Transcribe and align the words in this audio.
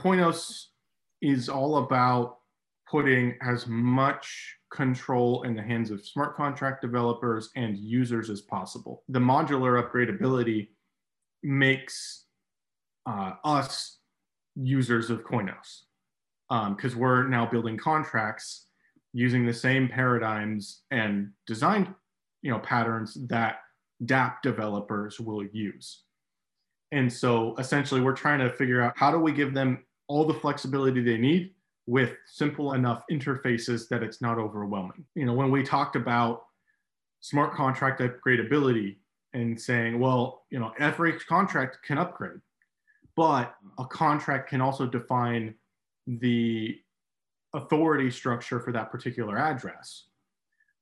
Koinos 0.00 0.66
is 1.20 1.48
all 1.48 1.78
about 1.78 2.38
putting 2.90 3.36
as 3.42 3.66
much 3.66 4.56
control 4.72 5.42
in 5.42 5.54
the 5.54 5.62
hands 5.62 5.90
of 5.90 6.04
smart 6.04 6.36
contract 6.36 6.80
developers 6.80 7.50
and 7.56 7.76
users 7.76 8.30
as 8.30 8.40
possible. 8.40 9.04
The 9.08 9.18
modular 9.18 9.82
upgradability 9.82 10.68
makes 11.42 12.24
uh, 13.06 13.32
us 13.44 13.98
users 14.56 15.10
of 15.10 15.24
Koinos 15.24 15.82
because 16.48 16.94
um, 16.94 16.98
we're 16.98 17.28
now 17.28 17.46
building 17.46 17.76
contracts 17.76 18.66
using 19.12 19.44
the 19.44 19.54
same 19.54 19.88
paradigms 19.88 20.82
and 20.90 21.30
design 21.46 21.94
you 22.42 22.50
know 22.50 22.58
patterns 22.60 23.16
that 23.28 23.58
dApp 24.04 24.40
developers 24.42 25.20
will 25.20 25.44
use. 25.44 26.04
And 26.92 27.12
so 27.12 27.54
essentially 27.58 28.00
we're 28.00 28.16
trying 28.16 28.40
to 28.40 28.50
figure 28.50 28.80
out 28.80 28.94
how 28.96 29.10
do 29.10 29.18
we 29.18 29.32
give 29.32 29.54
them 29.54 29.84
all 30.10 30.24
the 30.24 30.34
flexibility 30.34 31.00
they 31.00 31.16
need 31.16 31.54
with 31.86 32.16
simple 32.26 32.72
enough 32.72 33.04
interfaces 33.12 33.86
that 33.88 34.02
it's 34.02 34.20
not 34.20 34.38
overwhelming. 34.38 35.04
You 35.14 35.24
know, 35.24 35.32
when 35.32 35.52
we 35.52 35.62
talked 35.62 35.94
about 35.94 36.42
smart 37.20 37.54
contract 37.54 38.00
upgradability 38.00 38.96
and 39.34 39.58
saying, 39.58 40.00
well, 40.00 40.42
you 40.50 40.58
know, 40.58 40.72
every 40.80 41.12
contract 41.12 41.78
can 41.84 41.96
upgrade, 41.96 42.40
but 43.14 43.54
a 43.78 43.84
contract 43.84 44.50
can 44.50 44.60
also 44.60 44.84
define 44.84 45.54
the 46.08 46.76
authority 47.54 48.10
structure 48.10 48.58
for 48.58 48.72
that 48.72 48.90
particular 48.90 49.38
address. 49.38 50.06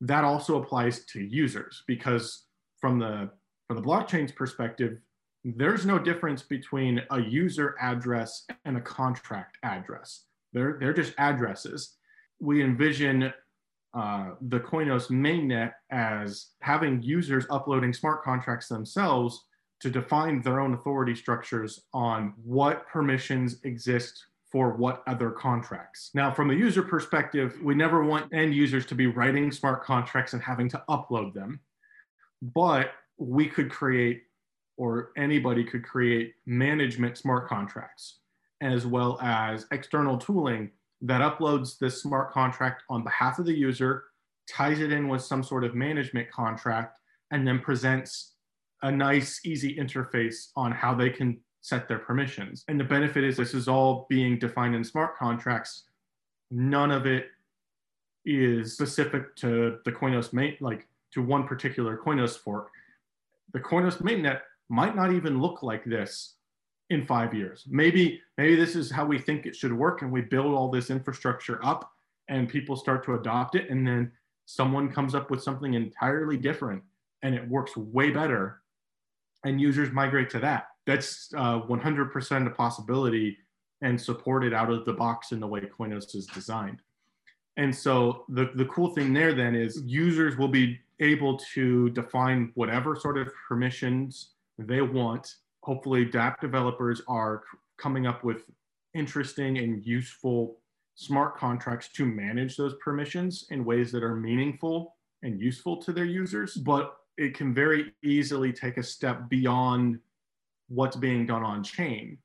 That 0.00 0.24
also 0.24 0.60
applies 0.60 1.04
to 1.06 1.20
users 1.20 1.84
because 1.86 2.46
from 2.80 2.98
the 2.98 3.30
from 3.68 3.76
the 3.76 3.82
blockchain's 3.82 4.32
perspective, 4.32 4.98
there's 5.44 5.84
no 5.84 5.98
difference 5.98 6.42
between 6.42 7.02
a 7.10 7.20
user 7.20 7.76
address 7.80 8.46
and 8.64 8.76
a 8.76 8.80
contract 8.80 9.58
address. 9.62 10.24
They're, 10.52 10.76
they're 10.78 10.92
just 10.92 11.14
addresses. 11.18 11.96
We 12.40 12.62
envision 12.62 13.32
uh, 13.94 14.30
the 14.40 14.60
Koinos 14.60 15.10
mainnet 15.10 15.72
as 15.90 16.48
having 16.60 17.02
users 17.02 17.44
uploading 17.50 17.92
smart 17.92 18.22
contracts 18.22 18.68
themselves 18.68 19.44
to 19.80 19.90
define 19.90 20.40
their 20.42 20.60
own 20.60 20.74
authority 20.74 21.14
structures 21.14 21.80
on 21.92 22.34
what 22.44 22.86
permissions 22.86 23.60
exist 23.64 24.24
for 24.50 24.74
what 24.76 25.02
other 25.06 25.30
contracts. 25.30 26.10
Now, 26.14 26.30
from 26.32 26.50
a 26.50 26.54
user 26.54 26.82
perspective, 26.82 27.58
we 27.62 27.74
never 27.74 28.04
want 28.04 28.32
end 28.32 28.54
users 28.54 28.86
to 28.86 28.94
be 28.94 29.06
writing 29.06 29.50
smart 29.50 29.82
contracts 29.82 30.34
and 30.34 30.42
having 30.42 30.68
to 30.68 30.82
upload 30.88 31.34
them. 31.34 31.60
But 32.42 32.92
we 33.16 33.46
could 33.48 33.70
create 33.70 34.22
or 34.82 35.12
anybody 35.16 35.62
could 35.62 35.84
create 35.84 36.34
management 36.44 37.16
smart 37.16 37.46
contracts 37.48 38.18
as 38.60 38.84
well 38.84 39.16
as 39.22 39.64
external 39.70 40.18
tooling 40.18 40.72
that 41.00 41.20
uploads 41.20 41.78
this 41.78 42.02
smart 42.02 42.32
contract 42.32 42.82
on 42.90 43.04
behalf 43.04 43.38
of 43.38 43.46
the 43.46 43.56
user, 43.56 44.02
ties 44.50 44.80
it 44.80 44.90
in 44.90 45.06
with 45.06 45.22
some 45.22 45.44
sort 45.44 45.62
of 45.62 45.76
management 45.76 46.28
contract, 46.32 46.98
and 47.30 47.46
then 47.46 47.60
presents 47.60 48.34
a 48.82 48.90
nice, 48.90 49.40
easy 49.44 49.76
interface 49.76 50.48
on 50.56 50.72
how 50.72 50.92
they 50.92 51.10
can 51.10 51.38
set 51.60 51.86
their 51.86 52.00
permissions. 52.00 52.64
And 52.66 52.78
the 52.78 52.84
benefit 52.84 53.22
is 53.22 53.36
this 53.36 53.54
is 53.54 53.68
all 53.68 54.06
being 54.10 54.36
defined 54.36 54.74
in 54.74 54.82
smart 54.82 55.16
contracts. 55.16 55.84
None 56.50 56.90
of 56.90 57.06
it 57.06 57.26
is 58.24 58.72
specific 58.72 59.36
to 59.36 59.78
the 59.84 59.92
Koinos 59.92 60.32
main, 60.32 60.56
like 60.60 60.88
to 61.12 61.22
one 61.22 61.46
particular 61.46 61.96
Koinos 61.96 62.36
fork. 62.36 62.70
The 63.52 63.60
Koinos 63.60 64.02
mainnet 64.02 64.40
might 64.72 64.96
not 64.96 65.12
even 65.12 65.38
look 65.38 65.62
like 65.62 65.84
this 65.84 66.36
in 66.88 67.04
five 67.04 67.34
years. 67.34 67.64
Maybe 67.68 68.22
maybe 68.38 68.56
this 68.56 68.74
is 68.74 68.90
how 68.90 69.04
we 69.04 69.18
think 69.18 69.44
it 69.44 69.54
should 69.54 69.72
work, 69.72 70.00
and 70.00 70.10
we 70.10 70.22
build 70.22 70.54
all 70.54 70.70
this 70.70 70.88
infrastructure 70.88 71.60
up, 71.62 71.92
and 72.28 72.48
people 72.48 72.74
start 72.74 73.04
to 73.04 73.14
adopt 73.14 73.54
it, 73.54 73.68
and 73.68 73.86
then 73.86 74.10
someone 74.46 74.90
comes 74.90 75.14
up 75.14 75.30
with 75.30 75.42
something 75.42 75.74
entirely 75.74 76.38
different, 76.38 76.82
and 77.22 77.34
it 77.34 77.46
works 77.46 77.76
way 77.76 78.10
better, 78.10 78.62
and 79.44 79.60
users 79.60 79.92
migrate 79.92 80.30
to 80.30 80.38
that. 80.38 80.68
That's 80.86 81.30
uh, 81.36 81.60
100% 81.60 82.46
a 82.46 82.50
possibility, 82.50 83.36
and 83.82 84.00
supported 84.00 84.54
out 84.54 84.70
of 84.70 84.86
the 84.86 84.94
box 84.94 85.32
in 85.32 85.40
the 85.40 85.46
way 85.46 85.60
Koinos 85.60 86.14
is 86.14 86.26
designed. 86.28 86.80
And 87.58 87.74
so 87.74 88.24
the, 88.30 88.50
the 88.54 88.64
cool 88.64 88.94
thing 88.94 89.12
there 89.12 89.34
then 89.34 89.54
is 89.54 89.82
users 89.84 90.38
will 90.38 90.48
be 90.48 90.80
able 91.00 91.36
to 91.52 91.90
define 91.90 92.52
whatever 92.54 92.96
sort 92.96 93.18
of 93.18 93.28
permissions 93.46 94.30
they 94.58 94.82
want. 94.82 95.34
Hopefully, 95.62 96.06
dApp 96.06 96.40
developers 96.40 97.02
are 97.08 97.42
coming 97.78 98.06
up 98.06 98.24
with 98.24 98.44
interesting 98.94 99.58
and 99.58 99.84
useful 99.84 100.58
smart 100.94 101.36
contracts 101.36 101.88
to 101.92 102.04
manage 102.04 102.56
those 102.56 102.74
permissions 102.82 103.46
in 103.50 103.64
ways 103.64 103.90
that 103.92 104.02
are 104.02 104.16
meaningful 104.16 104.96
and 105.22 105.40
useful 105.40 105.76
to 105.78 105.92
their 105.92 106.04
users. 106.04 106.54
But 106.54 106.94
it 107.16 107.34
can 107.34 107.54
very 107.54 107.92
easily 108.04 108.52
take 108.52 108.76
a 108.76 108.82
step 108.82 109.28
beyond 109.28 109.98
what's 110.68 110.96
being 110.96 111.26
done 111.26 111.42
on 111.42 111.62
chain. 111.62 112.18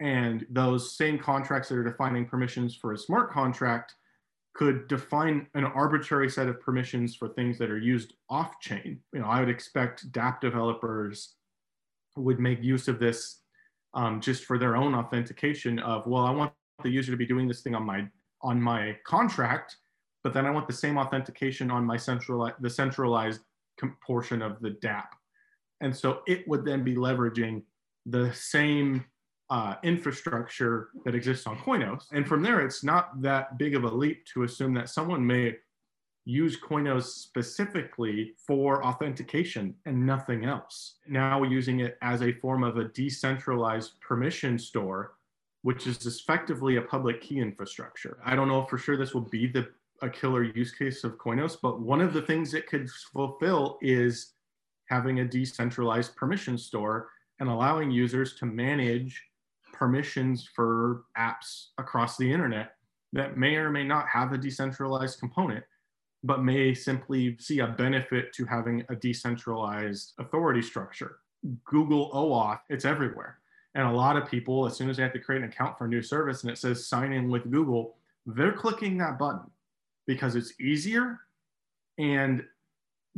And 0.00 0.46
those 0.50 0.96
same 0.96 1.18
contracts 1.18 1.68
that 1.68 1.76
are 1.76 1.84
defining 1.84 2.26
permissions 2.26 2.74
for 2.74 2.92
a 2.92 2.98
smart 2.98 3.30
contract 3.30 3.94
could 4.54 4.88
define 4.88 5.46
an 5.54 5.64
arbitrary 5.64 6.28
set 6.28 6.48
of 6.48 6.60
permissions 6.60 7.14
for 7.14 7.28
things 7.28 7.58
that 7.58 7.70
are 7.70 7.78
used 7.78 8.14
off 8.28 8.60
chain. 8.60 9.00
You 9.12 9.20
know, 9.20 9.26
I 9.26 9.40
would 9.40 9.48
expect 9.48 10.10
dApp 10.12 10.40
developers 10.40 11.34
would 12.16 12.40
make 12.40 12.62
use 12.62 12.88
of 12.88 12.98
this 12.98 13.40
um, 13.94 14.20
just 14.20 14.44
for 14.44 14.58
their 14.58 14.76
own 14.76 14.94
authentication 14.94 15.78
of, 15.80 16.06
well, 16.06 16.24
I 16.24 16.30
want 16.30 16.52
the 16.82 16.90
user 16.90 17.10
to 17.10 17.16
be 17.16 17.26
doing 17.26 17.48
this 17.48 17.62
thing 17.62 17.74
on 17.74 17.84
my 17.84 18.08
on 18.42 18.60
my 18.60 18.96
contract, 19.04 19.76
but 20.24 20.32
then 20.32 20.46
I 20.46 20.50
want 20.50 20.66
the 20.66 20.72
same 20.72 20.96
authentication 20.96 21.70
on 21.70 21.84
my 21.84 21.96
central 21.96 22.50
the 22.60 22.70
centralized 22.70 23.40
portion 24.06 24.42
of 24.42 24.60
the 24.60 24.70
dApp. 24.70 25.08
And 25.80 25.94
so 25.94 26.20
it 26.26 26.46
would 26.46 26.64
then 26.64 26.84
be 26.84 26.94
leveraging 26.94 27.62
the 28.06 28.32
same 28.34 29.04
uh, 29.50 29.74
infrastructure 29.82 30.90
that 31.04 31.14
exists 31.14 31.46
on 31.46 31.58
Koinos. 31.58 32.04
And 32.12 32.26
from 32.26 32.42
there, 32.42 32.60
it's 32.60 32.84
not 32.84 33.20
that 33.22 33.58
big 33.58 33.74
of 33.74 33.84
a 33.84 33.88
leap 33.88 34.24
to 34.34 34.44
assume 34.44 34.74
that 34.74 34.88
someone 34.88 35.26
may 35.26 35.56
use 36.30 36.56
Koinos 36.56 37.04
specifically 37.04 38.34
for 38.46 38.84
authentication 38.84 39.74
and 39.84 40.06
nothing 40.06 40.44
else. 40.44 40.94
Now 41.08 41.40
we're 41.40 41.50
using 41.50 41.80
it 41.80 41.98
as 42.02 42.22
a 42.22 42.32
form 42.32 42.62
of 42.62 42.76
a 42.76 42.84
decentralized 42.84 44.00
permission 44.00 44.58
store, 44.58 45.14
which 45.62 45.86
is 45.86 46.06
effectively 46.06 46.76
a 46.76 46.82
public 46.82 47.20
key 47.20 47.40
infrastructure. 47.40 48.18
I 48.24 48.36
don't 48.36 48.48
know 48.48 48.64
for 48.64 48.78
sure 48.78 48.96
this 48.96 49.12
will 49.12 49.28
be 49.28 49.46
the 49.46 49.68
a 50.02 50.08
killer 50.08 50.44
use 50.44 50.72
case 50.72 51.04
of 51.04 51.18
Koinos, 51.18 51.58
but 51.60 51.80
one 51.80 52.00
of 52.00 52.14
the 52.14 52.22
things 52.22 52.54
it 52.54 52.66
could 52.66 52.88
fulfill 53.12 53.76
is 53.82 54.32
having 54.86 55.20
a 55.20 55.28
decentralized 55.28 56.16
permission 56.16 56.56
store 56.56 57.10
and 57.38 57.50
allowing 57.50 57.90
users 57.90 58.34
to 58.36 58.46
manage 58.46 59.22
permissions 59.74 60.48
for 60.54 61.02
apps 61.18 61.66
across 61.76 62.16
the 62.16 62.32
internet 62.32 62.76
that 63.12 63.36
may 63.36 63.56
or 63.56 63.70
may 63.70 63.84
not 63.84 64.08
have 64.08 64.32
a 64.32 64.38
decentralized 64.38 65.18
component 65.18 65.64
but 66.22 66.44
may 66.44 66.74
simply 66.74 67.36
see 67.38 67.60
a 67.60 67.66
benefit 67.66 68.32
to 68.34 68.44
having 68.44 68.84
a 68.88 68.96
decentralized 68.96 70.12
authority 70.18 70.62
structure. 70.62 71.18
Google 71.64 72.10
OAuth, 72.12 72.60
it's 72.68 72.84
everywhere. 72.84 73.38
And 73.74 73.86
a 73.86 73.92
lot 73.92 74.16
of 74.16 74.28
people, 74.28 74.66
as 74.66 74.76
soon 74.76 74.90
as 74.90 74.96
they 74.96 75.02
have 75.02 75.12
to 75.12 75.18
create 75.18 75.42
an 75.42 75.48
account 75.48 75.78
for 75.78 75.84
a 75.84 75.88
new 75.88 76.02
service 76.02 76.42
and 76.42 76.50
it 76.50 76.58
says 76.58 76.86
sign 76.86 77.12
in 77.12 77.30
with 77.30 77.50
Google, 77.50 77.96
they're 78.26 78.52
clicking 78.52 78.98
that 78.98 79.18
button 79.18 79.50
because 80.06 80.34
it's 80.34 80.60
easier. 80.60 81.20
And 81.98 82.44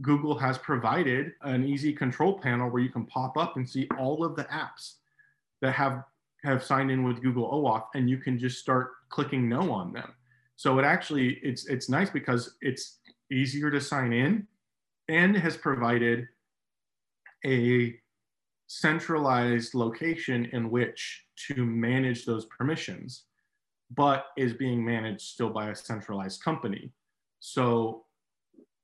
Google 0.00 0.38
has 0.38 0.58
provided 0.58 1.32
an 1.42 1.64
easy 1.64 1.92
control 1.92 2.38
panel 2.38 2.70
where 2.70 2.82
you 2.82 2.90
can 2.90 3.06
pop 3.06 3.36
up 3.36 3.56
and 3.56 3.68
see 3.68 3.88
all 3.98 4.24
of 4.24 4.36
the 4.36 4.44
apps 4.44 4.94
that 5.60 5.72
have, 5.72 6.04
have 6.44 6.62
signed 6.62 6.90
in 6.90 7.02
with 7.02 7.22
Google 7.22 7.50
OAuth, 7.50 7.86
and 7.94 8.08
you 8.08 8.18
can 8.18 8.38
just 8.38 8.58
start 8.58 8.92
clicking 9.08 9.48
no 9.48 9.70
on 9.72 9.92
them. 9.92 10.12
So 10.62 10.78
it 10.78 10.84
actually 10.84 11.40
it's 11.42 11.66
it's 11.66 11.88
nice 11.88 12.08
because 12.08 12.54
it's 12.60 13.00
easier 13.32 13.68
to 13.68 13.80
sign 13.80 14.12
in 14.12 14.46
and 15.08 15.36
has 15.36 15.56
provided 15.56 16.28
a 17.44 17.96
centralized 18.68 19.74
location 19.74 20.44
in 20.52 20.70
which 20.70 21.24
to 21.48 21.66
manage 21.66 22.24
those 22.24 22.46
permissions, 22.56 23.24
but 23.90 24.26
is 24.36 24.52
being 24.52 24.84
managed 24.84 25.22
still 25.22 25.50
by 25.50 25.70
a 25.70 25.74
centralized 25.74 26.44
company. 26.44 26.92
So 27.40 28.04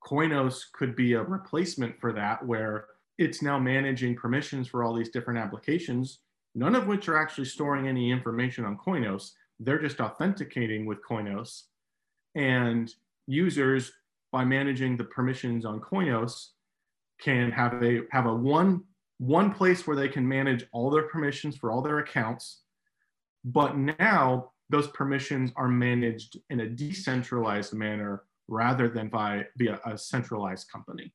Koinos 0.05 0.63
could 0.73 0.97
be 0.97 1.13
a 1.13 1.23
replacement 1.23 2.01
for 2.01 2.13
that, 2.13 2.45
where 2.45 2.87
it's 3.19 3.41
now 3.41 3.57
managing 3.57 4.17
permissions 4.17 4.67
for 4.67 4.83
all 4.83 4.95
these 4.95 5.11
different 5.11 5.39
applications, 5.39 6.19
none 6.57 6.75
of 6.75 6.89
which 6.89 7.09
are 7.09 7.23
actually 7.23 7.45
storing 7.45 7.87
any 7.87 8.11
information 8.11 8.65
on 8.65 8.77
Koinos. 8.77 9.31
They're 9.61 9.81
just 9.81 10.01
authenticating 10.01 10.85
with 10.85 10.99
Koinos. 11.09 11.68
And 12.39 12.95
users, 13.27 13.93
by 14.31 14.45
managing 14.45 14.97
the 14.97 15.05
permissions 15.05 15.67
on 15.67 15.81
Koinos, 15.81 16.51
can 17.21 17.51
have 17.51 17.83
a 17.83 18.03
have 18.13 18.27
a 18.27 18.35
one 18.35 18.85
one 19.19 19.53
place 19.53 19.87
where 19.87 19.97
they 19.97 20.09
can 20.09 20.27
manage 20.27 20.65
all 20.73 20.89
their 20.91 21.09
permissions 21.09 21.57
for 21.57 21.73
all 21.73 21.83
their 21.83 21.99
accounts, 21.99 22.63
But 23.45 23.77
now 23.77 24.53
those 24.71 24.89
permissions 24.89 25.53
are 25.57 25.69
managed 25.69 26.39
in 26.51 26.61
a 26.61 26.69
decentralized 26.69 27.73
manner 27.73 28.25
rather 28.49 28.89
than 28.89 29.09
by 29.09 29.47
via 29.57 29.81
a 29.85 29.97
centralized 29.97 30.71
company. 30.71 31.13